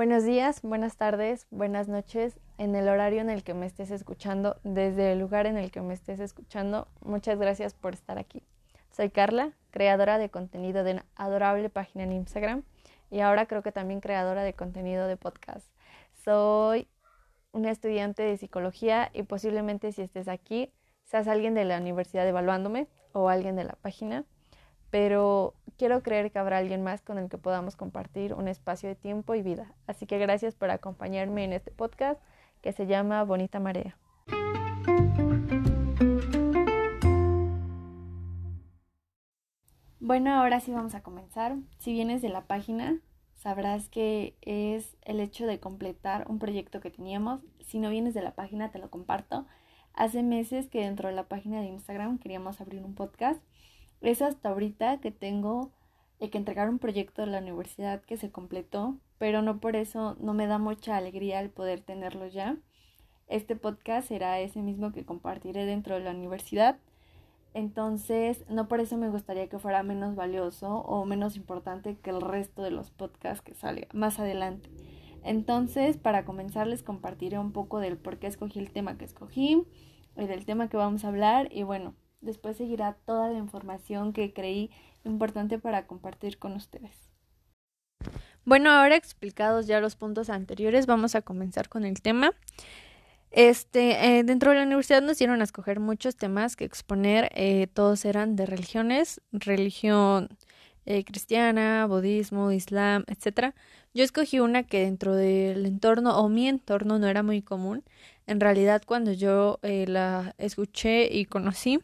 Buenos 0.00 0.24
días, 0.24 0.62
buenas 0.62 0.96
tardes, 0.96 1.46
buenas 1.50 1.86
noches, 1.86 2.40
en 2.56 2.74
el 2.74 2.88
horario 2.88 3.20
en 3.20 3.28
el 3.28 3.42
que 3.42 3.52
me 3.52 3.66
estés 3.66 3.90
escuchando, 3.90 4.56
desde 4.64 5.12
el 5.12 5.18
lugar 5.18 5.44
en 5.44 5.58
el 5.58 5.70
que 5.70 5.82
me 5.82 5.92
estés 5.92 6.20
escuchando. 6.20 6.88
Muchas 7.02 7.38
gracias 7.38 7.74
por 7.74 7.92
estar 7.92 8.16
aquí. 8.16 8.42
Soy 8.92 9.10
Carla, 9.10 9.52
creadora 9.70 10.16
de 10.16 10.30
contenido 10.30 10.84
de 10.84 10.92
una 10.92 11.06
adorable 11.16 11.68
página 11.68 12.04
en 12.04 12.12
Instagram 12.12 12.62
y 13.10 13.20
ahora 13.20 13.44
creo 13.44 13.62
que 13.62 13.72
también 13.72 14.00
creadora 14.00 14.42
de 14.42 14.54
contenido 14.54 15.06
de 15.06 15.18
podcast. 15.18 15.68
Soy 16.24 16.88
una 17.52 17.70
estudiante 17.70 18.22
de 18.22 18.38
psicología 18.38 19.10
y 19.12 19.24
posiblemente 19.24 19.92
si 19.92 20.00
estés 20.00 20.28
aquí 20.28 20.72
seas 21.04 21.28
alguien 21.28 21.52
de 21.52 21.66
la 21.66 21.76
universidad 21.76 22.26
evaluándome 22.26 22.88
o 23.12 23.28
alguien 23.28 23.54
de 23.54 23.64
la 23.64 23.74
página 23.74 24.24
pero 24.90 25.54
quiero 25.80 26.02
creer 26.02 26.30
que 26.30 26.38
habrá 26.38 26.58
alguien 26.58 26.82
más 26.82 27.00
con 27.00 27.16
el 27.16 27.30
que 27.30 27.38
podamos 27.38 27.74
compartir 27.74 28.34
un 28.34 28.48
espacio 28.48 28.86
de 28.86 28.96
tiempo 28.96 29.34
y 29.34 29.40
vida. 29.40 29.72
Así 29.86 30.04
que 30.04 30.18
gracias 30.18 30.54
por 30.54 30.68
acompañarme 30.68 31.42
en 31.42 31.54
este 31.54 31.70
podcast 31.70 32.20
que 32.60 32.72
se 32.72 32.86
llama 32.86 33.24
Bonita 33.24 33.60
Marea. 33.60 33.96
Bueno, 40.00 40.34
ahora 40.34 40.60
sí 40.60 40.70
vamos 40.70 40.94
a 40.94 41.02
comenzar. 41.02 41.56
Si 41.78 41.94
vienes 41.94 42.20
de 42.20 42.28
la 42.28 42.42
página, 42.42 43.00
sabrás 43.36 43.88
que 43.88 44.36
es 44.42 44.98
el 45.00 45.18
hecho 45.18 45.46
de 45.46 45.60
completar 45.60 46.26
un 46.28 46.38
proyecto 46.38 46.80
que 46.80 46.90
teníamos. 46.90 47.40
Si 47.60 47.78
no 47.78 47.88
vienes 47.88 48.12
de 48.12 48.20
la 48.20 48.34
página, 48.34 48.70
te 48.70 48.78
lo 48.78 48.90
comparto. 48.90 49.46
Hace 49.94 50.22
meses 50.22 50.68
que 50.68 50.80
dentro 50.80 51.08
de 51.08 51.14
la 51.14 51.26
página 51.26 51.62
de 51.62 51.68
Instagram 51.68 52.18
queríamos 52.18 52.60
abrir 52.60 52.84
un 52.84 52.94
podcast 52.94 53.42
es 54.00 54.22
hasta 54.22 54.48
ahorita 54.48 55.00
que 55.00 55.10
tengo 55.10 55.72
que 56.18 56.38
entregar 56.38 56.68
un 56.68 56.78
proyecto 56.78 57.22
de 57.22 57.28
la 57.28 57.38
universidad 57.38 58.02
que 58.02 58.16
se 58.16 58.30
completó, 58.30 58.98
pero 59.18 59.40
no 59.42 59.58
por 59.60 59.76
eso 59.76 60.16
no 60.20 60.34
me 60.34 60.46
da 60.46 60.58
mucha 60.58 60.96
alegría 60.96 61.40
el 61.40 61.50
poder 61.50 61.80
tenerlo 61.80 62.26
ya. 62.26 62.56
Este 63.26 63.56
podcast 63.56 64.08
será 64.08 64.40
ese 64.40 64.60
mismo 64.60 64.92
que 64.92 65.04
compartiré 65.04 65.64
dentro 65.64 65.94
de 65.94 66.00
la 66.00 66.10
universidad. 66.10 66.78
Entonces, 67.54 68.44
no 68.48 68.68
por 68.68 68.80
eso 68.80 68.96
me 68.96 69.08
gustaría 69.08 69.48
que 69.48 69.58
fuera 69.58 69.82
menos 69.82 70.14
valioso 70.14 70.68
o 70.68 71.04
menos 71.04 71.36
importante 71.36 71.96
que 71.96 72.10
el 72.10 72.20
resto 72.20 72.62
de 72.62 72.70
los 72.70 72.90
podcasts 72.90 73.42
que 73.42 73.54
salga 73.54 73.88
más 73.92 74.18
adelante. 74.18 74.70
Entonces, 75.22 75.96
para 75.96 76.24
comenzar, 76.24 76.66
les 76.66 76.82
compartiré 76.82 77.38
un 77.38 77.52
poco 77.52 77.80
del 77.80 77.96
por 77.98 78.18
qué 78.18 78.26
escogí 78.26 78.58
el 78.58 78.72
tema 78.72 78.96
que 78.96 79.04
escogí 79.04 79.64
y 80.16 80.26
del 80.26 80.44
tema 80.44 80.68
que 80.68 80.76
vamos 80.76 81.04
a 81.04 81.08
hablar. 81.08 81.48
Y 81.52 81.62
bueno, 81.62 81.94
Después 82.20 82.56
seguirá 82.56 82.94
toda 83.06 83.30
la 83.30 83.38
información 83.38 84.12
que 84.12 84.32
creí 84.32 84.70
importante 85.04 85.58
para 85.58 85.86
compartir 85.86 86.38
con 86.38 86.52
ustedes. 86.52 87.10
Bueno, 88.44 88.70
ahora 88.70 88.96
explicados 88.96 89.66
ya 89.66 89.80
los 89.80 89.96
puntos 89.96 90.30
anteriores, 90.30 90.86
vamos 90.86 91.14
a 91.14 91.22
comenzar 91.22 91.68
con 91.68 91.84
el 91.84 92.00
tema. 92.00 92.32
Este, 93.30 94.18
eh, 94.18 94.24
dentro 94.24 94.50
de 94.50 94.58
la 94.58 94.64
universidad 94.64 95.02
nos 95.02 95.18
dieron 95.18 95.40
a 95.40 95.44
escoger 95.44 95.78
muchos 95.78 96.16
temas 96.16 96.56
que 96.56 96.64
exponer, 96.64 97.30
eh, 97.34 97.68
todos 97.72 98.04
eran 98.04 98.34
de 98.34 98.46
religiones, 98.46 99.20
religión 99.30 100.30
eh, 100.84 101.04
cristiana, 101.04 101.86
budismo, 101.86 102.50
islam, 102.50 103.04
etc. 103.06 103.54
Yo 103.94 104.02
escogí 104.02 104.40
una 104.40 104.64
que 104.64 104.80
dentro 104.80 105.14
del 105.14 105.64
entorno 105.66 106.18
o 106.18 106.28
mi 106.28 106.48
entorno 106.48 106.98
no 106.98 107.06
era 107.06 107.22
muy 107.22 107.42
común. 107.42 107.84
En 108.26 108.40
realidad, 108.40 108.82
cuando 108.86 109.12
yo 109.12 109.58
la 109.62 110.34
escuché 110.38 111.08
y 111.12 111.24
conocí, 111.26 111.80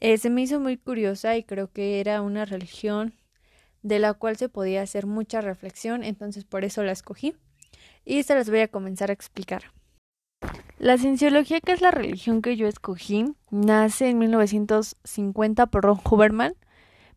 eh, 0.00 0.18
se 0.18 0.30
me 0.30 0.42
hizo 0.42 0.60
muy 0.60 0.76
curiosa 0.76 1.36
y 1.36 1.44
creo 1.44 1.70
que 1.70 2.00
era 2.00 2.22
una 2.22 2.44
religión 2.44 3.14
de 3.82 3.98
la 3.98 4.14
cual 4.14 4.36
se 4.36 4.48
podía 4.48 4.82
hacer 4.82 5.06
mucha 5.06 5.40
reflexión, 5.40 6.04
entonces 6.04 6.44
por 6.44 6.64
eso 6.64 6.82
la 6.82 6.92
escogí 6.92 7.34
y 8.04 8.22
se 8.22 8.34
las 8.34 8.50
voy 8.50 8.60
a 8.60 8.68
comenzar 8.68 9.10
a 9.10 9.12
explicar. 9.12 9.72
La 10.78 10.96
cienciología, 10.96 11.60
que 11.60 11.72
es 11.72 11.82
la 11.82 11.90
religión 11.90 12.40
que 12.40 12.56
yo 12.56 12.66
escogí, 12.66 13.26
nace 13.50 14.08
en 14.08 14.18
1950 14.18 15.66
por 15.66 15.84
Ron 15.84 16.00
Huberman. 16.10 16.54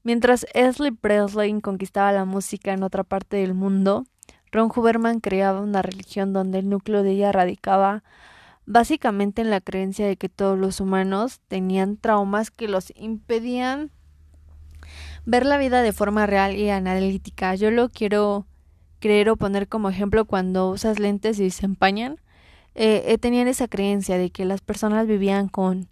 Mientras 0.03 0.45
Elvis 0.53 0.91
Presley 0.99 1.61
conquistaba 1.61 2.11
la 2.11 2.25
música 2.25 2.73
en 2.73 2.83
otra 2.83 3.05
parte 3.05 3.37
del 3.37 3.53
mundo, 3.53 4.03
Ron 4.51 4.69
Huberman 4.75 5.21
creaba 5.21 5.61
una 5.61 5.81
religión 5.81 6.33
donde 6.33 6.59
el 6.59 6.69
núcleo 6.69 7.03
de 7.03 7.11
ella 7.11 7.31
radicaba 7.31 8.03
básicamente 8.65 9.41
en 9.41 9.49
la 9.49 9.61
creencia 9.61 10.07
de 10.07 10.17
que 10.17 10.29
todos 10.29 10.57
los 10.57 10.79
humanos 10.79 11.41
tenían 11.47 11.97
traumas 11.97 12.51
que 12.51 12.67
los 12.67 12.93
impedían 12.95 13.91
ver 15.25 15.45
la 15.45 15.57
vida 15.57 15.81
de 15.81 15.93
forma 15.93 16.25
real 16.25 16.55
y 16.55 16.69
analítica. 16.69 17.55
Yo 17.55 17.71
lo 17.71 17.89
quiero 17.89 18.45
creer 18.99 19.29
o 19.29 19.35
poner 19.35 19.67
como 19.67 19.89
ejemplo 19.89 20.25
cuando 20.25 20.69
usas 20.69 20.99
lentes 20.99 21.39
y 21.39 21.49
se 21.49 21.65
empañan. 21.65 22.17
Eh, 22.75 23.03
eh, 23.07 23.17
tenían 23.17 23.47
esa 23.47 23.67
creencia 23.67 24.17
de 24.17 24.31
que 24.31 24.45
las 24.45 24.61
personas 24.61 25.07
vivían 25.07 25.47
con 25.47 25.87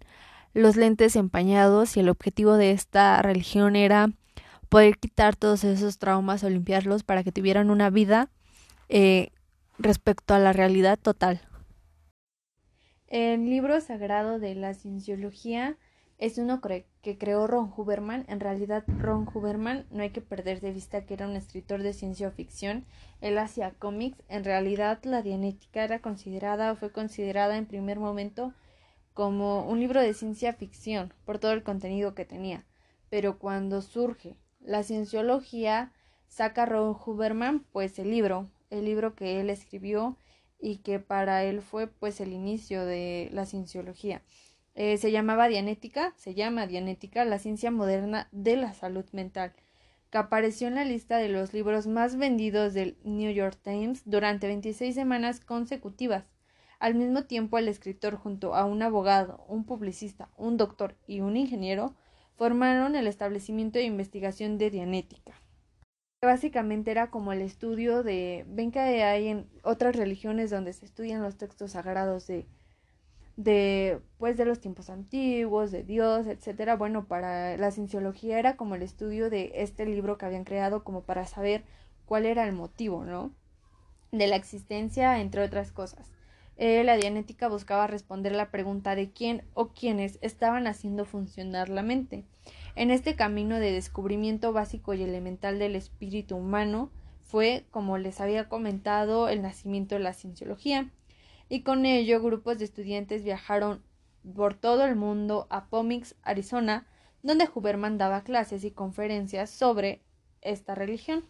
los 0.54 0.76
lentes 0.76 1.16
empañados 1.16 1.96
y 1.96 2.00
el 2.00 2.08
objetivo 2.08 2.56
de 2.56 2.72
esta 2.72 3.20
religión 3.22 3.76
era 3.76 4.10
poder 4.68 4.98
quitar 4.98 5.36
todos 5.36 5.64
esos 5.64 5.98
traumas 5.98 6.42
o 6.44 6.50
limpiarlos 6.50 7.04
para 7.04 7.22
que 7.22 7.32
tuvieran 7.32 7.70
una 7.70 7.90
vida 7.90 8.30
eh, 8.88 9.30
respecto 9.78 10.34
a 10.34 10.38
la 10.38 10.52
realidad 10.52 10.98
total. 10.98 11.42
El 13.12 13.44
libro 13.44 13.78
sagrado 13.82 14.38
de 14.38 14.54
la 14.54 14.72
cienciología 14.72 15.76
es 16.16 16.38
uno 16.38 16.62
que 16.62 17.18
creó 17.18 17.46
Ron 17.46 17.70
Huberman. 17.76 18.24
En 18.26 18.40
realidad, 18.40 18.84
Ron 18.86 19.28
Huberman 19.28 19.84
no 19.90 20.02
hay 20.02 20.08
que 20.12 20.22
perder 20.22 20.62
de 20.62 20.72
vista 20.72 21.04
que 21.04 21.12
era 21.12 21.28
un 21.28 21.36
escritor 21.36 21.82
de 21.82 21.92
ciencia 21.92 22.30
ficción. 22.30 22.86
Él 23.20 23.36
hacía 23.36 23.72
cómics. 23.72 24.16
En 24.30 24.44
realidad, 24.44 24.98
la 25.02 25.20
Dianética 25.20 25.84
era 25.84 25.98
considerada 25.98 26.72
o 26.72 26.76
fue 26.76 26.90
considerada 26.90 27.58
en 27.58 27.66
primer 27.66 28.00
momento 28.00 28.54
como 29.12 29.68
un 29.68 29.78
libro 29.78 30.00
de 30.00 30.14
ciencia 30.14 30.54
ficción 30.54 31.12
por 31.26 31.38
todo 31.38 31.52
el 31.52 31.62
contenido 31.62 32.14
que 32.14 32.24
tenía. 32.24 32.64
Pero 33.10 33.38
cuando 33.38 33.82
surge 33.82 34.36
la 34.58 34.84
cienciología, 34.84 35.92
saca 36.28 36.64
Ron 36.64 36.96
Huberman 37.04 37.62
pues 37.72 37.98
el 37.98 38.10
libro, 38.10 38.48
el 38.70 38.86
libro 38.86 39.14
que 39.14 39.38
él 39.42 39.50
escribió 39.50 40.16
y 40.62 40.76
que 40.78 41.00
para 41.00 41.44
él 41.44 41.60
fue 41.60 41.88
pues 41.88 42.20
el 42.20 42.32
inicio 42.32 42.86
de 42.86 43.28
la 43.32 43.44
cienciología. 43.44 44.22
Eh, 44.74 44.96
se 44.96 45.10
llamaba 45.10 45.48
Dianética, 45.48 46.14
se 46.16 46.34
llama 46.34 46.66
Dianética, 46.66 47.24
la 47.26 47.38
ciencia 47.38 47.70
moderna 47.70 48.28
de 48.32 48.56
la 48.56 48.72
salud 48.72 49.04
mental, 49.12 49.52
que 50.10 50.18
apareció 50.18 50.68
en 50.68 50.76
la 50.76 50.84
lista 50.84 51.18
de 51.18 51.28
los 51.28 51.52
libros 51.52 51.86
más 51.86 52.16
vendidos 52.16 52.72
del 52.72 52.96
New 53.04 53.32
York 53.32 53.58
Times 53.62 54.02
durante 54.06 54.46
26 54.46 54.94
semanas 54.94 55.40
consecutivas. 55.40 56.32
Al 56.78 56.94
mismo 56.94 57.24
tiempo, 57.24 57.58
el 57.58 57.68
escritor 57.68 58.16
junto 58.16 58.54
a 58.54 58.64
un 58.64 58.82
abogado, 58.82 59.44
un 59.48 59.64
publicista, 59.64 60.30
un 60.36 60.56
doctor 60.56 60.96
y 61.06 61.20
un 61.20 61.36
ingeniero 61.36 61.94
formaron 62.36 62.96
el 62.96 63.08
establecimiento 63.08 63.78
de 63.78 63.84
investigación 63.84 64.58
de 64.58 64.70
Dianética 64.70 65.42
básicamente 66.26 66.92
era 66.92 67.10
como 67.10 67.32
el 67.32 67.42
estudio 67.42 68.02
de, 68.02 68.44
ven 68.48 68.70
que 68.70 68.78
hay 68.78 69.28
en 69.28 69.46
otras 69.64 69.96
religiones 69.96 70.50
donde 70.50 70.72
se 70.72 70.84
estudian 70.86 71.22
los 71.22 71.36
textos 71.36 71.72
sagrados 71.72 72.28
de, 72.28 72.46
de, 73.36 74.00
pues 74.18 74.36
de 74.36 74.44
los 74.44 74.60
tiempos 74.60 74.88
antiguos, 74.88 75.72
de 75.72 75.82
Dios, 75.82 76.28
etcétera. 76.28 76.76
Bueno, 76.76 77.06
para 77.06 77.56
la 77.56 77.70
cienciología 77.72 78.38
era 78.38 78.56
como 78.56 78.76
el 78.76 78.82
estudio 78.82 79.30
de 79.30 79.50
este 79.56 79.84
libro 79.84 80.16
que 80.16 80.26
habían 80.26 80.44
creado 80.44 80.84
como 80.84 81.02
para 81.02 81.26
saber 81.26 81.64
cuál 82.06 82.24
era 82.26 82.46
el 82.46 82.52
motivo, 82.52 83.04
¿no? 83.04 83.32
De 84.12 84.28
la 84.28 84.36
existencia, 84.36 85.20
entre 85.20 85.42
otras 85.42 85.72
cosas. 85.72 86.12
Eh, 86.56 86.84
la 86.84 86.96
dianética 86.96 87.48
buscaba 87.48 87.88
responder 87.88 88.32
la 88.32 88.50
pregunta 88.50 88.94
de 88.94 89.10
quién 89.10 89.42
o 89.54 89.68
quiénes 89.68 90.18
estaban 90.20 90.68
haciendo 90.68 91.04
funcionar 91.04 91.68
la 91.68 91.82
mente. 91.82 92.24
En 92.74 92.90
este 92.90 93.16
camino 93.16 93.58
de 93.58 93.70
descubrimiento 93.70 94.52
básico 94.54 94.94
y 94.94 95.02
elemental 95.02 95.58
del 95.58 95.76
espíritu 95.76 96.36
humano 96.36 96.90
fue, 97.20 97.66
como 97.70 97.98
les 97.98 98.20
había 98.20 98.48
comentado, 98.48 99.28
el 99.28 99.42
nacimiento 99.42 99.94
de 99.94 100.00
la 100.00 100.14
cienciología, 100.14 100.90
y 101.50 101.62
con 101.62 101.84
ello 101.84 102.22
grupos 102.22 102.58
de 102.58 102.64
estudiantes 102.64 103.24
viajaron 103.24 103.82
por 104.34 104.54
todo 104.54 104.86
el 104.86 104.96
mundo 104.96 105.46
a 105.50 105.66
Pomix, 105.66 106.14
Arizona, 106.22 106.86
donde 107.22 107.48
Huberman 107.54 107.98
daba 107.98 108.24
clases 108.24 108.64
y 108.64 108.70
conferencias 108.70 109.50
sobre 109.50 110.02
esta 110.40 110.74
religión. 110.74 111.24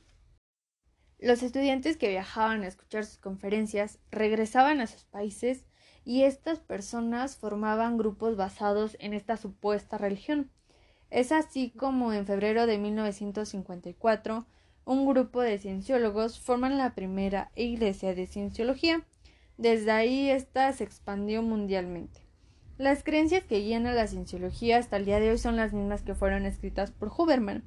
Los 1.19 1.43
estudiantes 1.43 1.96
que 1.96 2.08
viajaban 2.08 2.62
a 2.62 2.69
escuchar 2.69 3.05
sus 3.05 3.19
conferencias 3.19 3.99
regresaban 4.11 4.81
a 4.81 4.87
sus 4.87 5.05
países 5.05 5.66
y 6.05 6.22
estas 6.22 6.61
personas 6.61 7.37
formaban 7.37 7.99
grupos 7.99 8.37
basados 8.37 8.96
en 9.00 9.12
esta 9.12 9.37
supuesta 9.37 9.99
religión. 9.99 10.50
Es 11.12 11.31
así 11.31 11.69
como 11.69 12.14
en 12.14 12.25
febrero 12.25 12.67
de 12.67 12.79
1954 12.79 14.47
un 14.87 15.06
grupo 15.06 15.43
de 15.43 15.59
cienciólogos 15.59 16.41
forman 16.41 16.79
la 16.79 16.94
primera 16.94 17.53
iglesia 17.55 18.14
de 18.14 18.26
cienciología. 18.26 19.05
Desde 19.59 19.91
ahí 19.91 20.31
ésta 20.31 20.73
se 20.73 20.85
expandió 20.85 21.43
mundialmente. 21.43 22.23
Las 22.79 23.05
creencias 23.05 23.44
que 23.44 23.59
guían 23.61 23.87
a 23.87 23.93
la 23.93 24.06
cienciología 24.06 24.79
hasta 24.79 24.97
el 24.97 25.05
día 25.05 25.20
de 25.20 25.32
hoy 25.32 25.37
son 25.37 25.56
las 25.56 25.75
mismas 25.75 26.00
que 26.00 26.14
fueron 26.14 26.47
escritas 26.47 26.93
por 26.93 27.12
Huberman. 27.14 27.62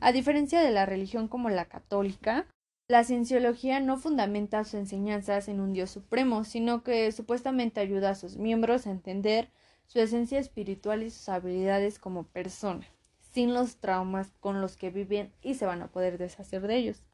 A 0.00 0.10
diferencia 0.10 0.60
de 0.60 0.72
la 0.72 0.84
religión 0.84 1.28
como 1.28 1.50
la 1.50 1.66
católica, 1.66 2.46
La 2.90 3.04
cienciología 3.04 3.80
no 3.80 3.98
fundamenta 3.98 4.64
sus 4.64 4.74
enseñanzas 4.74 5.48
en 5.48 5.60
un 5.60 5.74
Dios 5.74 5.90
supremo, 5.90 6.42
sino 6.44 6.82
que 6.82 7.12
supuestamente 7.12 7.80
ayuda 7.80 8.10
a 8.10 8.14
sus 8.14 8.38
miembros 8.38 8.86
a 8.86 8.90
entender 8.90 9.50
su 9.88 10.00
esencia 10.00 10.38
espiritual 10.38 11.02
y 11.02 11.10
sus 11.10 11.28
habilidades 11.28 11.98
como 11.98 12.24
persona, 12.24 12.86
sin 13.32 13.54
los 13.54 13.78
traumas 13.78 14.30
con 14.38 14.60
los 14.60 14.76
que 14.76 14.90
viven 14.90 15.32
y 15.42 15.54
se 15.54 15.66
van 15.66 15.82
a 15.82 15.88
poder 15.88 16.18
deshacer 16.18 16.66
de 16.66 16.76
ellos. 16.76 17.04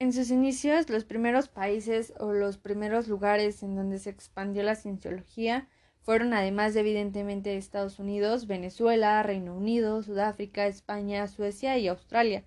En 0.00 0.12
sus 0.12 0.30
inicios, 0.30 0.90
los 0.90 1.04
primeros 1.04 1.48
países 1.48 2.12
o 2.18 2.32
los 2.32 2.58
primeros 2.58 3.06
lugares 3.06 3.62
en 3.62 3.76
donde 3.76 4.00
se 4.00 4.10
expandió 4.10 4.64
la 4.64 4.74
cienciología 4.74 5.68
fueron, 6.02 6.34
además 6.34 6.74
de 6.74 6.80
evidentemente 6.80 7.56
Estados 7.56 8.00
Unidos, 8.00 8.48
Venezuela, 8.48 9.22
Reino 9.22 9.56
Unido, 9.56 10.02
Sudáfrica, 10.02 10.66
España, 10.66 11.28
Suecia 11.28 11.78
y 11.78 11.86
Australia. 11.86 12.44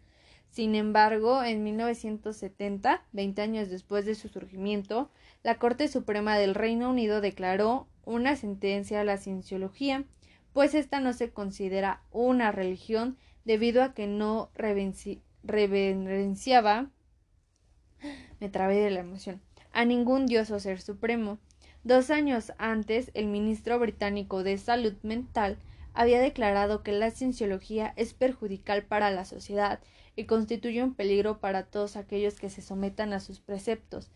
Sin 0.50 0.76
embargo, 0.76 1.44
en 1.44 1.64
1970, 1.64 3.04
20 3.12 3.42
años 3.42 3.70
después 3.70 4.06
de 4.06 4.16
su 4.16 4.30
surgimiento, 4.30 5.12
la 5.44 5.56
Corte 5.60 5.88
Suprema 5.88 6.38
del 6.38 6.56
Reino 6.56 6.90
Unido 6.90 7.22
declaró 7.22 7.88
una 8.06 8.36
sentencia 8.36 9.02
a 9.02 9.04
la 9.04 9.18
cienciología, 9.18 10.06
pues 10.54 10.74
esta 10.74 11.00
no 11.00 11.14
se 11.14 11.30
considera 11.32 12.02
una 12.12 12.52
religión 12.52 13.18
debido 13.46 13.84
a 13.84 13.94
que 13.94 14.08
no 14.08 14.50
reverenciaba 15.44 16.90
me 18.40 18.50
trabé 18.50 18.78
de 18.78 18.90
la 18.90 19.02
emoción 19.02 19.42
a 19.78 19.86
ningún 19.86 20.26
dios 20.26 20.50
o 20.50 20.60
ser 20.60 20.82
supremo. 20.82 21.38
Dos 21.84 22.10
años 22.10 22.52
antes, 22.58 23.12
el 23.14 23.28
ministro 23.28 23.78
británico 23.78 24.42
de 24.42 24.58
Salud 24.58 24.96
Mental 25.04 25.60
había 25.98 26.22
declarado 26.22 26.84
que 26.84 26.92
la 26.92 27.10
cienciología 27.10 27.94
es 27.96 28.14
perjudicial 28.14 28.86
para 28.86 29.10
la 29.10 29.26
sociedad 29.26 29.80
y 30.16 30.26
constituye 30.26 30.84
un 30.84 30.94
peligro 30.94 31.40
para 31.40 31.64
todos 31.64 31.98
aquellos 31.98 32.40
que 32.40 32.52
se 32.52 32.62
sometan 32.62 33.14
a 33.14 33.20
sus 33.20 33.40
preceptos. 33.40 34.12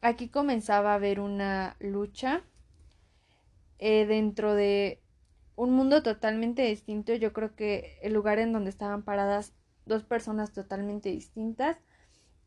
Aquí 0.00 0.30
comenzaba 0.30 0.92
a 0.92 0.94
haber 0.94 1.20
una 1.20 1.76
lucha 1.80 2.44
eh, 3.78 4.06
dentro 4.06 4.54
de 4.54 5.02
un 5.54 5.72
mundo 5.72 6.02
totalmente 6.02 6.62
distinto. 6.62 7.14
Yo 7.14 7.34
creo 7.34 7.54
que 7.54 7.98
el 8.02 8.14
lugar 8.14 8.38
en 8.38 8.54
donde 8.54 8.70
estaban 8.70 9.02
paradas 9.02 9.52
dos 9.84 10.04
personas 10.04 10.52
totalmente 10.52 11.10
distintas 11.10 11.76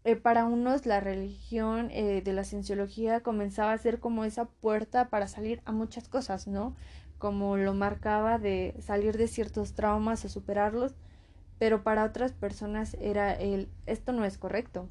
eh, 0.04 0.16
para 0.16 0.46
unos 0.46 0.88
la 0.88 1.00
religión 1.00 1.92
eh, 1.92 2.24
de 2.24 2.34
la 2.34 2.44
cienciología 2.44 3.20
comenzaba 3.20 3.74
a 3.74 3.78
ser 3.78 4.00
como 4.00 4.26
esa 4.26 4.46
puerta 4.46 5.10
para 5.10 5.28
salir 5.28 5.62
a 5.66 5.72
muchas 5.72 6.10
cosas, 6.10 6.48
¿no? 6.48 6.76
Como 7.22 7.56
lo 7.56 7.76
marcaba 7.76 8.40
de 8.40 8.74
salir 8.80 9.16
de 9.16 9.28
ciertos 9.28 9.74
traumas 9.76 10.26
o 10.26 10.28
superarlos, 10.28 10.96
pero 11.60 11.84
para 11.84 12.04
otras 12.04 12.34
personas 12.34 12.98
era 13.00 13.32
el 13.32 13.70
esto 13.86 14.12
no 14.12 14.26
es 14.26 14.40
correcto, 14.40 14.90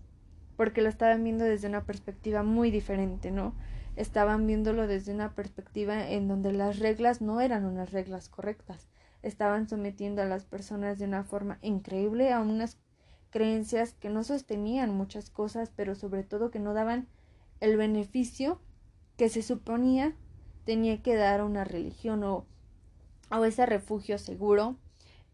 porque 0.57 0.81
lo 0.81 0.89
estaban 0.89 1.25
viendo 1.25 1.45
desde 1.45 1.67
una 1.67 1.83
perspectiva 1.87 2.45
muy 2.45 2.71
diferente, 2.71 3.33
¿no? 3.33 3.53
Estaban 3.97 4.47
viéndolo 4.47 4.87
desde 4.87 5.13
una 5.13 5.35
perspectiva 5.35 6.09
en 6.09 6.29
donde 6.29 6.53
las 6.53 6.79
reglas 6.79 7.21
no 7.21 7.41
eran 7.41 7.65
unas 7.65 7.91
reglas 7.91 8.29
correctas, 8.29 8.87
estaban 9.25 9.69
sometiendo 9.69 10.23
a 10.23 10.27
las 10.27 10.45
personas 10.45 11.01
de 11.01 11.07
una 11.07 11.25
forma 11.25 11.59
increíble 11.63 12.33
a 12.33 12.39
unas 12.39 12.79
creencias 13.31 13.95
que 13.95 14.09
no 14.09 14.23
sostenían 14.23 14.95
muchas 14.95 15.31
cosas, 15.31 15.73
pero 15.75 15.97
sobre 15.97 16.23
todo 16.23 16.53
que 16.53 16.61
no 16.61 16.75
daban 16.75 17.09
el 17.59 17.77
beneficio 17.77 18.61
que 19.17 19.29
se 19.29 19.43
suponía 19.43 20.15
tenía 20.71 21.03
que 21.03 21.17
dar 21.17 21.43
una 21.43 21.65
religión 21.65 22.23
o, 22.23 22.47
o 23.29 23.45
ese 23.45 23.67
refugio 23.67 24.19
seguro 24.19 24.77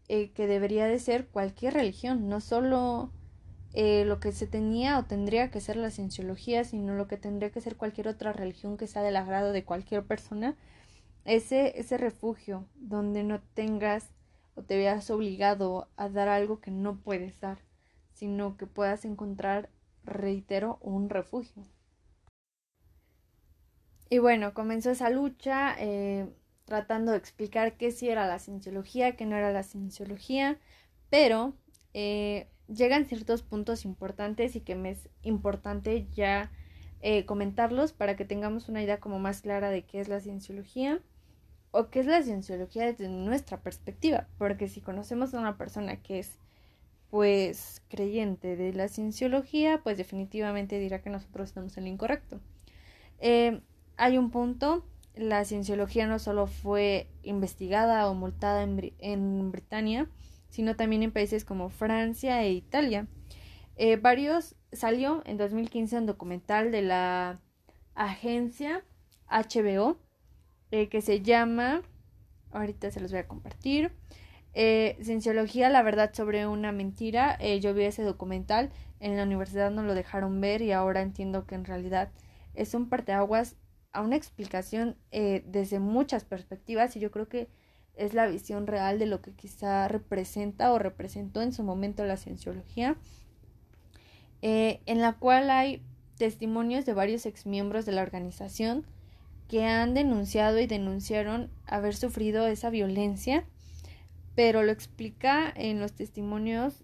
eh, 0.07 0.31
que 0.31 0.47
debería 0.47 0.87
de 0.87 0.97
ser 0.97 1.27
cualquier 1.27 1.75
religión, 1.75 2.27
no 2.27 2.41
solo 2.41 3.11
eh, 3.73 4.03
lo 4.03 4.19
que 4.19 4.31
se 4.31 4.47
tenía 4.47 4.97
o 4.97 5.05
tendría 5.05 5.51
que 5.51 5.61
ser 5.61 5.75
la 5.75 5.91
cienciología, 5.91 6.63
sino 6.63 6.95
lo 6.95 7.07
que 7.07 7.17
tendría 7.17 7.51
que 7.51 7.61
ser 7.61 7.75
cualquier 7.75 8.07
otra 8.07 8.33
religión 8.33 8.77
que 8.77 8.87
sea 8.87 9.03
del 9.03 9.15
agrado 9.15 9.51
de 9.51 9.63
cualquier 9.63 10.03
persona, 10.03 10.55
ese, 11.23 11.79
ese 11.79 11.99
refugio 11.99 12.65
donde 12.73 13.21
no 13.21 13.39
tengas 13.53 14.09
o 14.55 14.63
te 14.63 14.75
veas 14.75 15.07
obligado 15.11 15.87
a 15.97 16.09
dar 16.09 16.29
algo 16.29 16.61
que 16.61 16.71
no 16.71 16.97
puedes 16.97 17.39
dar 17.39 17.59
sino 18.11 18.57
que 18.57 18.65
puedas 18.65 19.05
encontrar, 19.05 19.69
reitero, 20.03 20.79
un 20.81 21.11
refugio. 21.11 21.63
Y 24.09 24.19
bueno, 24.19 24.53
comenzó 24.53 24.91
esa 24.91 25.09
lucha 25.09 25.75
eh, 25.79 26.27
tratando 26.65 27.11
de 27.11 27.17
explicar 27.17 27.77
qué 27.77 27.91
sí 27.91 28.09
era 28.09 28.27
la 28.27 28.39
cienciología, 28.39 29.15
qué 29.15 29.25
no 29.25 29.35
era 29.35 29.51
la 29.51 29.63
cienciología, 29.63 30.57
pero 31.09 31.53
eh, 31.93 32.47
llegan 32.67 33.05
ciertos 33.05 33.41
puntos 33.43 33.85
importantes 33.85 34.55
y 34.55 34.61
que 34.61 34.75
me 34.75 34.91
es 34.91 35.09
importante 35.23 36.07
ya 36.13 36.51
eh, 37.01 37.25
comentarlos 37.25 37.93
para 37.93 38.15
que 38.15 38.25
tengamos 38.25 38.69
una 38.69 38.81
idea 38.81 38.99
como 38.99 39.19
más 39.19 39.41
clara 39.41 39.69
de 39.69 39.83
qué 39.85 39.99
es 39.99 40.07
la 40.07 40.19
cienciología 40.19 41.01
o 41.71 41.89
qué 41.89 41.99
es 41.99 42.05
la 42.05 42.23
cienciología 42.23 42.85
desde 42.85 43.09
nuestra 43.09 43.61
perspectiva, 43.61 44.27
porque 44.37 44.67
si 44.67 44.81
conocemos 44.81 45.33
a 45.33 45.39
una 45.39 45.57
persona 45.57 46.01
que 46.01 46.19
es 46.19 46.39
pues 47.09 47.81
creyente 47.87 48.55
de 48.57 48.73
la 48.73 48.89
cienciología, 48.89 49.81
pues 49.83 49.97
definitivamente 49.97 50.79
dirá 50.79 51.01
que 51.01 51.09
nosotros 51.09 51.49
estamos 51.49 51.77
en 51.77 51.85
lo 51.85 51.89
incorrecto. 51.89 52.41
Eh, 53.19 53.61
hay 53.97 54.17
un 54.17 54.31
punto, 54.31 54.85
la 55.15 55.43
cienciología 55.45 56.07
no 56.07 56.19
solo 56.19 56.47
fue 56.47 57.09
investigada 57.23 58.09
o 58.09 58.13
multada 58.13 58.63
en, 58.63 58.93
en 58.99 59.51
Britania, 59.51 60.09
sino 60.49 60.75
también 60.75 61.03
en 61.03 61.11
países 61.11 61.43
como 61.43 61.69
Francia 61.69 62.41
e 62.43 62.51
Italia. 62.51 63.07
Eh, 63.75 63.97
varios 63.97 64.55
salió 64.71 65.21
en 65.25 65.37
2015 65.37 65.97
un 65.97 66.05
documental 66.05 66.71
de 66.71 66.81
la 66.81 67.39
agencia 67.95 68.83
HBO 69.29 69.97
eh, 70.71 70.89
que 70.89 71.01
se 71.01 71.21
llama, 71.21 71.81
ahorita 72.51 72.91
se 72.91 72.99
los 72.99 73.11
voy 73.11 73.21
a 73.21 73.27
compartir, 73.27 73.91
eh, 74.59 74.97
Cienciología, 75.03 75.69
la 75.69 75.83
verdad 75.83 76.11
sobre 76.13 76.47
una 76.47 76.71
mentira. 76.71 77.37
Eh, 77.39 77.59
yo 77.59 77.75
vi 77.75 77.83
ese 77.83 78.01
documental, 78.01 78.71
en 78.99 79.15
la 79.15 79.21
universidad 79.21 79.69
no 79.69 79.83
lo 79.83 79.93
dejaron 79.93 80.41
ver 80.41 80.63
y 80.63 80.71
ahora 80.71 81.03
entiendo 81.03 81.45
que 81.45 81.53
en 81.53 81.63
realidad 81.63 82.09
es 82.55 82.73
un 82.73 82.89
parteaguas 82.89 83.55
a 83.97 84.01
una 84.01 84.15
explicación 84.15 84.95
eh, 85.11 85.43
desde 85.47 85.79
muchas 85.79 86.23
perspectivas 86.23 86.95
y 86.95 86.99
yo 86.99 87.11
creo 87.11 87.27
que 87.27 87.49
es 87.95 88.13
la 88.13 88.27
visión 88.27 88.67
real 88.67 88.99
de 88.99 89.07
lo 89.07 89.21
que 89.21 89.31
quizá 89.31 89.87
representa 89.87 90.71
o 90.71 90.77
representó 90.77 91.41
en 91.41 91.51
su 91.51 91.63
momento 91.63 92.05
la 92.05 92.17
cienciología, 92.17 92.95
eh, 94.41 94.81
en 94.85 95.01
la 95.01 95.13
cual 95.13 95.49
hay 95.49 95.81
testimonios 96.17 96.85
de 96.85 96.93
varios 96.93 97.25
exmiembros 97.25 97.85
de 97.85 97.93
la 97.93 98.03
organización 98.03 98.85
que 99.47 99.65
han 99.65 99.93
denunciado 99.93 100.59
y 100.59 100.67
denunciaron 100.67 101.49
haber 101.65 101.95
sufrido 101.95 102.45
esa 102.45 102.69
violencia 102.69 103.45
pero 104.37 104.61
lo 104.61 104.71
explica 104.71 105.51
en 105.55 105.79
los 105.79 105.93
testimonios 105.93 106.83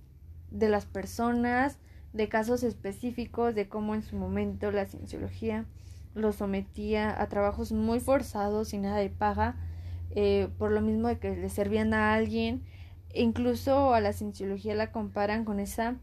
de 0.49 0.69
las 0.69 0.87
personas, 0.87 1.77
de 2.11 2.27
casos 2.27 2.63
específicos, 2.63 3.53
de 3.53 3.69
cómo 3.69 3.93
en 3.93 4.01
su 4.01 4.15
momento 4.15 4.71
la 4.71 4.87
cienciología 4.87 5.67
lo 6.15 6.31
sometía 6.31 7.21
a 7.21 7.27
trabajos 7.27 7.71
muy 7.71 7.99
forzados 7.99 8.73
y 8.73 8.77
nada 8.77 8.97
de 8.97 9.09
paga, 9.09 9.55
eh, 10.11 10.49
por 10.57 10.71
lo 10.71 10.81
mismo 10.81 11.07
de 11.07 11.19
que 11.19 11.35
le 11.35 11.49
servían 11.49 11.93
a 11.93 12.13
alguien, 12.13 12.63
e 13.09 13.23
incluso 13.23 13.93
a 13.93 14.01
la 14.01 14.13
cienciología 14.13 14.75
la 14.75 14.91
comparan 14.91 15.45
con 15.45 15.59
esa 15.59 15.97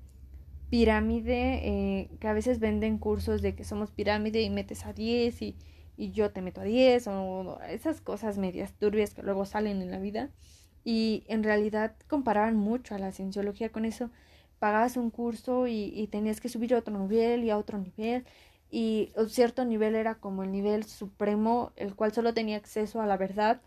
pirámide 0.71 1.61
eh, 1.69 2.11
que 2.21 2.29
a 2.29 2.33
veces 2.33 2.61
venden 2.61 2.99
cursos 2.99 3.43
de 3.43 3.55
que 3.55 3.65
somos 3.65 3.91
pirámide 3.91 4.43
y 4.43 4.51
metes 4.51 4.87
a 4.87 4.93
10 4.93 5.43
y, 5.43 5.57
y 5.97 6.13
yo 6.13 6.31
te 6.31 6.43
meto 6.43 6.61
a 6.61 6.65
10 6.65 7.09
o 7.09 7.59
esas 7.69 8.01
cosas 8.01 8.39
medias 8.39 8.73
turbias 8.75 9.13
que 9.13 9.23
luego 9.23 9.45
salen 9.45 9.83
en 9.83 9.91
la 9.91 9.99
vida 9.99 10.31
y 10.85 11.25
en 11.29 11.43
realidad 11.43 11.95
comparaban 12.09 12.57
mucho 12.57 12.95
a 12.95 12.99
la 12.99 13.13
cienciología 13.13 13.71
con 13.71 13.85
eso. 13.85 14.11
Pagabas 14.59 14.97
un 14.97 15.11
curso 15.11 15.67
y, 15.67 16.07
tenías 16.11 16.41
que 16.41 16.49
subir 16.49 16.75
a 16.75 16.79
otro 16.79 16.97
nivel 16.99 17.45
y 17.45 17.51
a 17.51 17.59
otro 17.59 17.79
nivel 17.79 18.25
y 18.71 19.13
un 19.17 19.29
cierto 19.29 19.65
nivel 19.65 19.95
era 19.95 20.17
como 20.17 20.43
el 20.43 20.53
nivel 20.53 20.85
supremo, 20.85 21.73
el 21.77 21.95
cual 21.97 22.13
solo 22.13 22.35
tenía 22.35 22.57
acceso 22.57 23.01
a 23.01 23.07
la 23.07 23.17
verdad. 23.17 23.61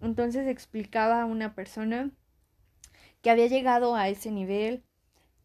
Entonces 0.00 0.46
explicaba 0.48 1.22
a 1.22 1.26
una 1.26 1.54
persona 1.54 2.10
que 3.22 3.30
había 3.30 3.46
llegado 3.46 3.96
a 3.96 4.08
ese 4.08 4.30
nivel 4.30 4.84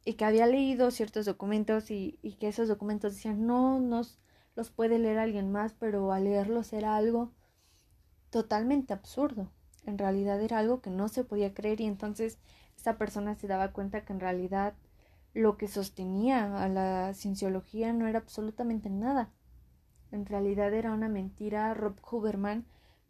y 0.05 0.13
que 0.13 0.25
había 0.25 0.47
leído 0.47 0.91
ciertos 0.91 1.25
documentos 1.25 1.91
y, 1.91 2.19
y 2.21 2.33
que 2.33 2.47
esos 2.47 2.67
documentos 2.67 3.15
decían 3.15 3.45
no 3.45 3.79
nos 3.79 4.19
los 4.55 4.71
puede 4.71 4.99
leer 4.99 5.19
alguien 5.19 5.51
más, 5.51 5.73
pero 5.73 6.11
al 6.11 6.25
leerlos 6.25 6.73
era 6.73 6.95
algo 6.95 7.31
totalmente 8.29 8.93
absurdo 8.93 9.51
en 9.85 9.97
realidad 9.97 10.41
era 10.41 10.59
algo 10.59 10.81
que 10.81 10.89
no 10.89 11.07
se 11.07 11.23
podía 11.23 11.53
creer 11.53 11.81
y 11.81 11.85
entonces 11.85 12.37
esa 12.77 12.97
persona 12.97 13.35
se 13.35 13.47
daba 13.47 13.71
cuenta 13.71 14.05
que 14.05 14.13
en 14.13 14.19
realidad 14.19 14.73
lo 15.33 15.57
que 15.57 15.67
sostenía 15.67 16.63
a 16.63 16.67
la 16.67 17.13
cienciología 17.13 17.93
no 17.93 18.07
era 18.07 18.19
absolutamente 18.19 18.89
nada. 18.89 19.31
En 20.11 20.25
realidad 20.25 20.73
era 20.73 20.91
una 20.91 21.07
mentira. 21.07 21.73
Rob 21.73 21.95
Huberman, 22.09 22.65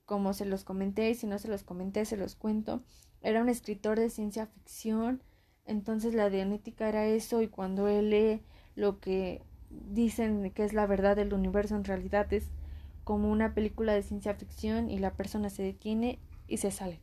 como 0.06 0.34
se 0.34 0.46
los 0.46 0.64
comenté 0.64 1.10
y 1.10 1.16
si 1.16 1.28
no 1.28 1.40
se 1.40 1.48
los 1.48 1.64
comenté 1.64 2.06
se 2.06 2.18
los 2.18 2.36
cuento, 2.36 2.84
era 3.22 3.42
un 3.42 3.50
escritor 3.50 4.00
de 4.00 4.10
ciencia 4.10 4.46
ficción. 4.48 5.24
Entonces 5.66 6.14
la 6.14 6.30
dianética 6.30 6.90
era 6.90 7.06
eso 7.06 7.42
y 7.42 7.48
cuando 7.48 7.88
él 7.88 8.10
lee 8.10 8.44
lo 8.76 9.00
que 9.00 9.42
dicen 9.70 10.52
que 10.52 10.64
es 10.64 10.74
la 10.74 10.86
verdad 10.86 11.16
del 11.16 11.34
universo, 11.34 11.76
en 11.76 11.86
realidad 11.86 12.32
es 12.34 12.52
como 13.04 13.32
una 13.32 13.54
película 13.54 13.94
de 13.94 14.04
ciencia 14.04 14.36
ficción 14.36 14.90
y 14.90 15.00
la 15.00 15.14
persona 15.14 15.50
se 15.50 15.64
detiene 15.64 16.20
y 16.48 16.58
se 16.58 16.72
sale 16.72 17.00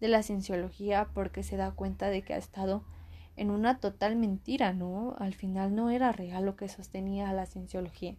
de 0.00 0.08
la 0.08 0.22
cienciología 0.22 1.08
porque 1.14 1.42
se 1.42 1.56
da 1.56 1.72
cuenta 1.72 2.08
de 2.08 2.22
que 2.22 2.34
ha 2.34 2.38
estado 2.38 2.84
en 3.36 3.50
una 3.50 3.80
total 3.80 4.16
mentira, 4.16 4.72
¿no? 4.72 5.14
Al 5.18 5.34
final 5.34 5.74
no 5.74 5.90
era 5.90 6.12
real 6.12 6.44
lo 6.44 6.56
que 6.56 6.68
sostenía 6.68 7.32
la 7.32 7.46
cienciología. 7.46 8.16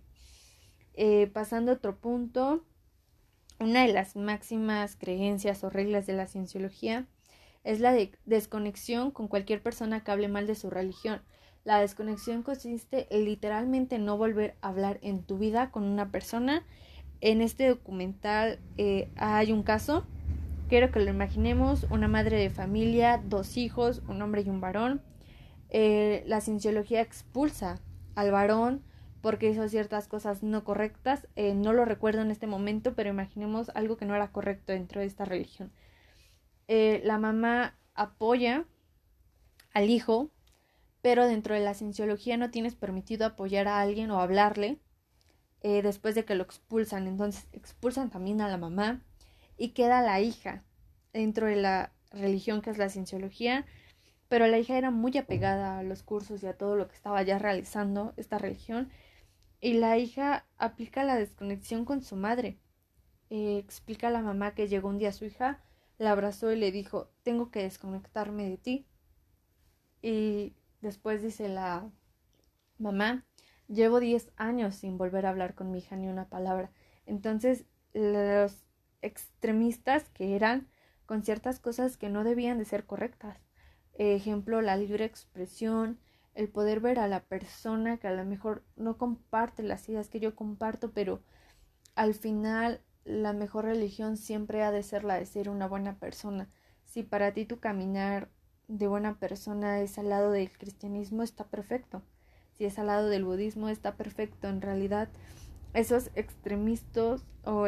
Eh, 0.93 1.27
pasando 1.27 1.71
a 1.71 1.75
otro 1.75 1.97
punto, 1.97 2.63
una 3.59 3.85
de 3.85 3.93
las 3.93 4.15
máximas 4.15 4.95
creencias 4.95 5.63
o 5.63 5.69
reglas 5.69 6.05
de 6.05 6.13
la 6.13 6.27
cienciología 6.27 7.07
es 7.63 7.79
la 7.79 7.93
de 7.93 8.11
desconexión 8.25 9.11
con 9.11 9.27
cualquier 9.27 9.61
persona 9.61 10.03
que 10.03 10.11
hable 10.11 10.27
mal 10.27 10.47
de 10.47 10.55
su 10.55 10.69
religión. 10.69 11.21
La 11.63 11.79
desconexión 11.79 12.43
consiste 12.43 13.07
en 13.09 13.25
literalmente 13.25 13.97
no 13.97 14.17
volver 14.17 14.55
a 14.61 14.69
hablar 14.69 14.99
en 15.01 15.23
tu 15.23 15.37
vida 15.37 15.71
con 15.71 15.83
una 15.83 16.11
persona. 16.11 16.63
En 17.21 17.41
este 17.41 17.67
documental 17.67 18.59
eh, 18.77 19.09
hay 19.15 19.51
un 19.51 19.63
caso, 19.63 20.05
quiero 20.67 20.91
que 20.91 20.99
lo 20.99 21.09
imaginemos, 21.09 21.85
una 21.89 22.07
madre 22.07 22.37
de 22.37 22.49
familia, 22.49 23.21
dos 23.23 23.57
hijos, 23.57 24.01
un 24.07 24.21
hombre 24.21 24.41
y 24.41 24.49
un 24.49 24.61
varón. 24.61 25.01
Eh, 25.69 26.23
la 26.27 26.41
cienciología 26.41 27.01
expulsa 27.01 27.79
al 28.15 28.31
varón 28.31 28.83
porque 29.21 29.49
hizo 29.49 29.67
ciertas 29.67 30.07
cosas 30.07 30.43
no 30.43 30.63
correctas. 30.63 31.27
Eh, 31.35 31.53
no 31.53 31.73
lo 31.73 31.85
recuerdo 31.85 32.21
en 32.21 32.31
este 32.31 32.47
momento, 32.47 32.95
pero 32.95 33.09
imaginemos 33.09 33.69
algo 33.75 33.97
que 33.97 34.05
no 34.05 34.15
era 34.15 34.31
correcto 34.31 34.73
dentro 34.73 35.01
de 35.01 35.07
esta 35.07 35.25
religión. 35.25 35.71
Eh, 36.67 37.01
la 37.03 37.19
mamá 37.19 37.77
apoya 37.93 38.65
al 39.73 39.89
hijo, 39.89 40.31
pero 41.01 41.27
dentro 41.27 41.53
de 41.53 41.61
la 41.61 41.73
cienciología 41.73 42.37
no 42.37 42.49
tienes 42.49 42.75
permitido 42.75 43.25
apoyar 43.25 43.67
a 43.67 43.81
alguien 43.81 44.11
o 44.11 44.19
hablarle 44.19 44.79
después 45.61 46.13
de 46.13 46.25
que 46.25 46.35
lo 46.35 46.43
expulsan. 46.43 47.07
Entonces 47.07 47.47
expulsan 47.51 48.11
también 48.11 48.39
a 48.39 48.47
la 48.47 48.57
mamá 48.57 49.01
y 49.57 49.69
queda 49.69 50.01
la 50.01 50.21
hija 50.21 50.63
dentro 51.13 51.47
de 51.47 51.55
la 51.55 51.93
religión 52.11 52.61
que 52.61 52.69
es 52.69 52.77
la 52.77 52.89
cienciología. 52.89 53.65
Pero 54.27 54.47
la 54.47 54.57
hija 54.57 54.77
era 54.77 54.91
muy 54.91 55.17
apegada 55.17 55.79
a 55.79 55.83
los 55.83 56.03
cursos 56.03 56.41
y 56.43 56.47
a 56.47 56.57
todo 56.57 56.75
lo 56.75 56.87
que 56.87 56.95
estaba 56.95 57.21
ya 57.23 57.37
realizando 57.37 58.13
esta 58.17 58.37
religión 58.37 58.89
y 59.65 59.73
la 59.73 59.97
hija 59.97 60.45
aplica 60.57 61.03
la 61.03 61.15
desconexión 61.15 61.85
con 61.85 62.03
su 62.03 62.15
madre. 62.15 62.59
Eh, 63.31 63.57
explica 63.57 64.09
a 64.09 64.11
la 64.11 64.21
mamá 64.21 64.53
que 64.53 64.67
llegó 64.67 64.89
un 64.89 64.99
día 64.99 65.11
su 65.11 65.25
hija, 65.25 65.63
la 65.97 66.11
abrazó 66.11 66.51
y 66.51 66.55
le 66.55 66.71
dijo, 66.71 67.09
tengo 67.23 67.49
que 67.49 67.63
desconectarme 67.63 68.47
de 68.47 68.57
ti. 68.57 68.85
Y 70.03 70.53
después 70.81 71.23
dice 71.23 71.49
la 71.49 71.89
mamá, 72.77 73.25
llevo 73.67 73.99
10 73.99 74.31
años 74.35 74.75
sin 74.75 74.99
volver 74.99 75.25
a 75.25 75.29
hablar 75.29 75.55
con 75.55 75.71
mi 75.71 75.79
hija 75.79 75.95
ni 75.95 76.07
una 76.09 76.29
palabra. 76.29 76.71
Entonces, 77.07 77.65
los 77.93 78.64
extremistas 79.05 80.09
que 80.09 80.35
eran 80.35 80.67
con 81.05 81.23
ciertas 81.23 81.59
cosas 81.59 81.97
que 81.97 82.09
no 82.09 82.23
debían 82.23 82.57
de 82.57 82.65
ser 82.65 82.85
correctas. 82.85 83.37
Ejemplo, 83.93 84.61
la 84.61 84.75
libre 84.75 85.05
expresión, 85.05 85.99
el 86.33 86.49
poder 86.49 86.81
ver 86.81 86.99
a 86.99 87.07
la 87.07 87.21
persona 87.21 87.97
que 87.97 88.07
a 88.07 88.13
lo 88.13 88.25
mejor 88.25 88.63
no 88.75 88.97
comparte 88.97 89.63
las 89.63 89.87
ideas 89.87 90.09
que 90.09 90.19
yo 90.19 90.35
comparto, 90.35 90.91
pero 90.91 91.21
al 91.95 92.13
final 92.13 92.81
la 93.05 93.33
mejor 93.33 93.65
religión 93.65 94.17
siempre 94.17 94.63
ha 94.63 94.71
de 94.71 94.83
ser 94.83 95.03
la 95.03 95.15
de 95.15 95.25
ser 95.25 95.49
una 95.49 95.67
buena 95.67 95.97
persona. 95.97 96.49
Si 96.83 97.03
para 97.03 97.33
ti 97.33 97.45
tu 97.45 97.59
caminar 97.59 98.29
de 98.67 98.87
buena 98.87 99.19
persona 99.19 99.79
es 99.81 99.97
al 99.97 100.09
lado 100.09 100.31
del 100.31 100.51
cristianismo, 100.51 101.23
está 101.23 101.45
perfecto. 101.45 102.01
Si 102.57 102.65
es 102.65 102.79
al 102.79 102.87
lado 102.87 103.09
del 103.09 103.23
budismo, 103.23 103.69
está 103.69 103.95
perfecto. 103.95 104.47
En 104.47 104.61
realidad, 104.61 105.09
esos 105.75 106.09
extremistas 106.15 107.25
o, 107.43 107.67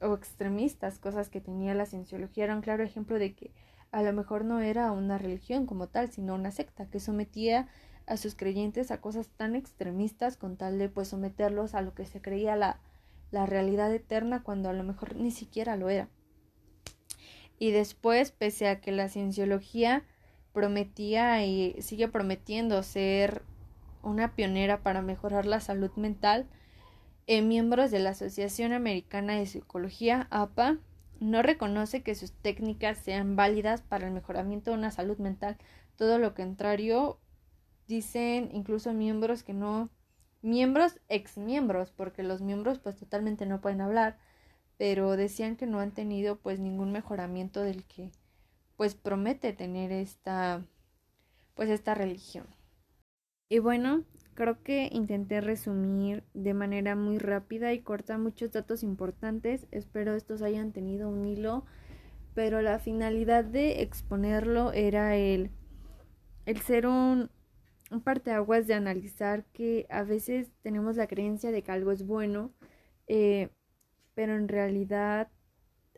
o 0.00 0.14
extremistas, 0.14 0.98
cosas 0.98 1.28
que 1.28 1.40
tenía 1.40 1.74
la 1.74 1.86
cienciología, 1.86 2.44
era 2.44 2.56
un 2.56 2.62
claro 2.62 2.82
ejemplo 2.82 3.18
de 3.18 3.34
que 3.34 3.52
a 3.92 4.02
lo 4.02 4.12
mejor 4.12 4.44
no 4.44 4.60
era 4.60 4.90
una 4.90 5.18
religión 5.18 5.66
como 5.66 5.86
tal, 5.86 6.10
sino 6.10 6.34
una 6.34 6.50
secta 6.50 6.86
que 6.86 6.98
sometía 6.98 7.68
a 8.06 8.16
sus 8.16 8.34
creyentes 8.34 8.90
a 8.90 9.00
cosas 9.00 9.28
tan 9.28 9.54
extremistas 9.54 10.36
con 10.36 10.56
tal 10.56 10.78
de 10.78 10.88
pues 10.88 11.08
someterlos 11.08 11.74
a 11.74 11.82
lo 11.82 11.94
que 11.94 12.06
se 12.06 12.20
creía 12.20 12.56
la, 12.56 12.80
la 13.30 13.46
realidad 13.46 13.92
eterna 13.94 14.42
cuando 14.42 14.68
a 14.68 14.72
lo 14.72 14.82
mejor 14.82 15.14
ni 15.16 15.30
siquiera 15.30 15.76
lo 15.76 15.90
era. 15.90 16.08
Y 17.58 17.70
después, 17.70 18.32
pese 18.32 18.68
a 18.68 18.80
que 18.80 18.90
la 18.90 19.08
cienciología 19.08 20.02
prometía 20.52 21.44
y 21.44 21.80
sigue 21.80 22.08
prometiendo 22.08 22.82
ser 22.82 23.42
una 24.02 24.34
pionera 24.34 24.82
para 24.82 25.02
mejorar 25.02 25.46
la 25.46 25.60
salud 25.60 25.90
mental, 25.96 26.46
eh, 27.26 27.42
miembros 27.42 27.90
de 27.90 28.00
la 28.00 28.10
Asociación 28.10 28.72
Americana 28.72 29.34
de 29.34 29.46
Psicología, 29.46 30.26
APA, 30.30 30.78
no 31.20 31.42
reconoce 31.42 32.02
que 32.02 32.14
sus 32.14 32.32
técnicas 32.32 32.98
sean 32.98 33.36
válidas 33.36 33.82
para 33.82 34.06
el 34.06 34.12
mejoramiento 34.12 34.70
de 34.70 34.78
una 34.78 34.90
salud 34.90 35.18
mental. 35.18 35.56
Todo 35.96 36.18
lo 36.18 36.34
contrario, 36.34 37.18
dicen 37.86 38.50
incluso 38.52 38.92
miembros 38.92 39.42
que 39.42 39.54
no, 39.54 39.90
miembros 40.42 41.00
ex 41.08 41.38
miembros, 41.38 41.92
porque 41.92 42.22
los 42.22 42.42
miembros 42.42 42.78
pues 42.78 42.96
totalmente 42.96 43.46
no 43.46 43.60
pueden 43.60 43.80
hablar, 43.80 44.18
pero 44.76 45.16
decían 45.16 45.56
que 45.56 45.66
no 45.66 45.80
han 45.80 45.92
tenido 45.92 46.36
pues 46.36 46.60
ningún 46.60 46.92
mejoramiento 46.92 47.62
del 47.62 47.84
que 47.84 48.10
pues 48.76 48.94
promete 48.94 49.52
tener 49.52 49.92
esta 49.92 50.64
pues 51.54 51.70
esta 51.70 51.94
religión. 51.94 52.46
Y 53.48 53.60
bueno, 53.60 54.04
creo 54.34 54.62
que 54.62 54.88
intenté 54.92 55.40
resumir 55.40 56.24
de 56.34 56.54
manera 56.54 56.96
muy 56.96 57.18
rápida 57.18 57.72
y 57.72 57.80
corta 57.80 58.18
muchos 58.18 58.52
datos 58.52 58.82
importantes. 58.82 59.66
Espero 59.70 60.14
estos 60.14 60.42
hayan 60.42 60.72
tenido 60.72 61.08
un 61.08 61.26
hilo, 61.26 61.64
pero 62.34 62.62
la 62.62 62.78
finalidad 62.78 63.44
de 63.44 63.82
exponerlo 63.82 64.72
era 64.72 65.16
el 65.16 65.50
el 66.46 66.60
ser 66.60 66.86
un 66.86 67.30
un 67.90 68.00
parteaguas 68.00 68.66
de 68.66 68.74
analizar 68.74 69.44
que 69.52 69.86
a 69.90 70.02
veces 70.02 70.50
tenemos 70.62 70.96
la 70.96 71.06
creencia 71.06 71.50
de 71.52 71.62
que 71.62 71.72
algo 71.72 71.92
es 71.92 72.06
bueno, 72.06 72.52
eh, 73.06 73.50
pero 74.14 74.34
en 74.36 74.48
realidad 74.48 75.28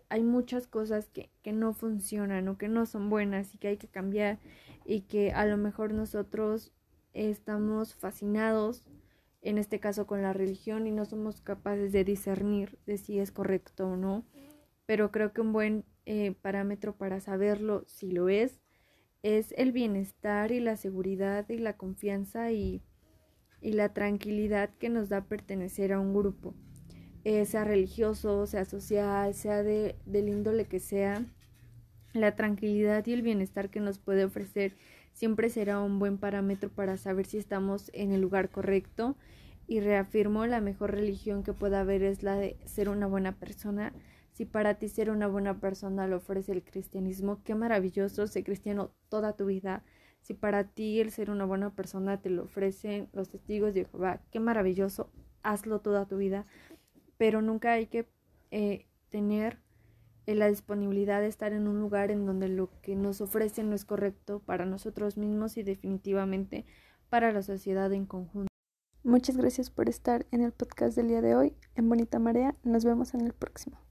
hay 0.09 0.23
muchas 0.23 0.67
cosas 0.67 1.09
que, 1.09 1.31
que 1.43 1.53
no 1.53 1.73
funcionan 1.75 2.49
o 2.49 2.59
que 2.59 2.69
no 2.69 2.87
son 2.87 3.11
buenas 3.11 3.55
y 3.55 3.59
que 3.59 3.69
hay 3.69 3.77
que 3.77 3.89
cambiar 3.89 4.39
y 4.85 5.03
que 5.03 5.33
a 5.33 5.47
lo 5.47 5.57
mejor 5.57 5.93
nosotros 5.93 6.73
estamos 7.17 7.95
fascinados, 7.95 8.85
en 9.43 9.59
este 9.59 9.81
caso 9.81 10.07
con 10.07 10.23
la 10.23 10.33
religión, 10.33 10.87
y 10.87 10.93
no 10.93 11.05
somos 11.05 11.41
capaces 11.41 11.93
de 11.93 12.05
discernir 12.05 12.79
de 12.87 12.99
si 12.99 13.19
es 13.19 13.33
correcto 13.33 13.89
o 13.89 13.97
no. 13.97 14.25
Pero 14.87 15.11
creo 15.11 15.33
que 15.33 15.41
un 15.41 15.53
buen 15.53 15.85
eh, 16.05 16.35
parámetro 16.41 16.97
para 16.97 17.21
saberlo 17.21 17.85
si 17.87 18.13
lo 18.13 18.29
es 18.29 18.61
es 19.23 19.53
el 19.57 19.73
bienestar 19.73 20.53
y 20.53 20.61
la 20.61 20.77
seguridad 20.77 21.49
y 21.49 21.59
la 21.59 21.77
confianza 21.77 22.53
y, 22.53 22.81
y 23.61 23.73
la 23.73 23.93
tranquilidad 23.93 24.71
que 24.79 24.89
nos 24.89 25.09
da 25.09 25.25
pertenecer 25.25 25.93
a 25.93 25.99
un 25.99 26.15
grupo, 26.15 26.55
eh, 27.25 27.45
sea 27.45 27.65
religioso, 27.65 28.47
sea 28.47 28.65
social, 28.65 29.35
sea 29.35 29.65
de, 29.65 29.97
del 30.07 30.29
índole 30.29 30.67
que 30.67 30.79
sea. 30.79 31.25
La 32.13 32.37
tranquilidad 32.37 33.05
y 33.07 33.15
el 33.15 33.23
bienestar 33.23 33.69
que 33.69 33.81
nos 33.81 33.99
puede 33.99 34.25
ofrecer 34.25 34.77
siempre 35.17 35.49
será 35.49 35.81
un 35.81 35.99
buen 35.99 36.19
parámetro 36.19 36.69
para 36.69 36.97
saber 36.97 37.27
si 37.27 37.39
estamos 37.39 37.91
en 37.95 38.13
el 38.13 38.21
lugar 38.21 38.51
correcto 38.51 39.17
y 39.67 39.81
reafirmo 39.81 40.47
la 40.47 40.61
mejor 40.61 40.93
religión 40.93 41.43
que 41.43 41.53
pueda 41.53 41.81
haber 41.81 42.03
es 42.03 42.23
la 42.23 42.37
de 42.37 42.57
ser 42.67 42.89
una 42.89 43.07
buena 43.07 43.33
persona 43.33 43.93
si 44.37 44.45
para 44.45 44.75
ti 44.75 44.91
ser 44.91 45.09
una 45.09 45.29
buena 45.29 45.61
persona 45.61 46.07
lo 46.07 46.17
ofrece 46.19 46.53
el 46.53 46.63
cristianismo, 46.63 47.41
qué 47.43 47.55
maravilloso 47.55 48.27
ser 48.27 48.45
cristiano 48.45 48.91
toda 49.09 49.35
tu 49.35 49.47
vida. 49.47 49.83
Si 50.21 50.35
para 50.35 50.65
ti 50.65 51.01
el 51.01 51.11
ser 51.11 51.31
una 51.31 51.47
buena 51.47 51.75
persona 51.75 52.21
te 52.21 52.29
lo 52.29 52.43
ofrecen 52.43 53.09
los 53.15 53.31
testigos 53.31 53.73
de 53.73 53.87
Jehová, 53.87 54.21
qué 54.31 54.39
maravilloso, 54.39 55.11
hazlo 55.43 55.81
toda 55.81 56.05
tu 56.05 56.19
vida. 56.19 56.45
Pero 57.17 57.41
nunca 57.41 57.73
hay 57.73 57.87
que 57.87 58.11
eh, 58.51 58.85
tener 59.09 59.59
eh, 60.27 60.35
la 60.35 60.49
disponibilidad 60.49 61.21
de 61.21 61.29
estar 61.29 61.53
en 61.53 61.69
un 61.69 61.81
lugar 61.81 62.11
en 62.11 62.27
donde 62.27 62.49
lo 62.49 62.71
que 62.83 62.97
nos 62.97 63.21
ofrecen 63.21 63.71
no 63.71 63.77
es 63.77 63.85
correcto 63.85 64.41
para 64.41 64.67
nosotros 64.67 65.17
mismos 65.17 65.57
y 65.57 65.63
definitivamente 65.63 66.65
para 67.09 67.33
la 67.33 67.43
sociedad 67.43 67.93
en 67.93 68.07
conjunto. 68.07 68.49
Muchas 69.05 69.37
gracias 69.37 69.71
por 69.71 69.89
estar 69.89 70.27
en 70.33 70.43
el 70.43 70.53
podcast 70.53 70.97
del 70.97 71.09
día 71.09 71.23
de 71.23 71.37
hoy. 71.37 71.55
En 71.77 71.89
Bonita 71.89 72.19
Marea, 72.19 72.57
nos 72.65 72.85
vemos 72.85 73.15
en 73.15 73.21
el 73.21 73.33
próximo. 73.33 73.86